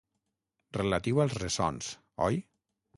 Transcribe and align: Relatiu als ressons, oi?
Relatiu 0.77 1.23
als 1.27 1.37
ressons, 1.45 1.95
oi? 2.31 2.45